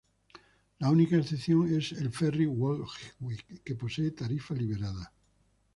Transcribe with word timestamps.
La 0.79 0.89
única 0.89 1.15
excepción 1.17 1.71
es 1.77 1.91
el 1.91 2.09
Ferry 2.11 2.47
Woolwich, 2.47 3.61
que 3.63 3.75
posee 3.75 4.09
tarifa 4.09 4.55
liberada. 4.55 5.13